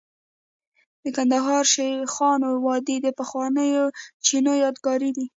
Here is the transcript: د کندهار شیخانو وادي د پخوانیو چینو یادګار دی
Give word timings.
د 1.03 1.05
کندهار 1.15 1.63
شیخانو 1.73 2.49
وادي 2.65 2.97
د 3.01 3.07
پخوانیو 3.19 3.83
چینو 4.25 4.53
یادګار 4.63 4.99
دی 5.17 5.25